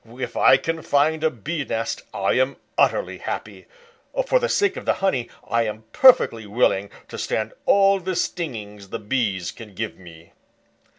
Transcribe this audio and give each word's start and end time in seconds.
If 0.17 0.35
I 0.35 0.57
can 0.57 0.81
find 0.81 1.23
a 1.23 1.29
Bee 1.29 1.63
nest 1.63 2.01
I 2.11 2.31
am 2.33 2.55
utterly 2.75 3.19
happy. 3.19 3.67
For 4.25 4.39
the 4.39 4.49
sake 4.49 4.75
of 4.75 4.85
the 4.85 4.95
honey, 4.95 5.29
I 5.47 5.61
am 5.67 5.83
perfectly 5.93 6.47
willing 6.47 6.89
to 7.09 7.19
stand 7.19 7.53
all 7.67 7.99
the 7.99 8.15
stinging 8.15 8.77
the 8.79 8.97
Bees 8.97 9.51
can 9.51 9.75
give 9.75 9.99
me. 9.99 10.31